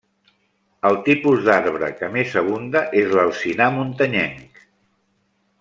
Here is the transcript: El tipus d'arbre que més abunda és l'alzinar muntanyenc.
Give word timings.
El 0.89 0.97
tipus 1.07 1.43
d'arbre 1.49 1.91
que 2.01 2.09
més 2.17 2.33
abunda 2.43 2.83
és 3.05 3.13
l'alzinar 3.19 3.71
muntanyenc. 3.79 4.63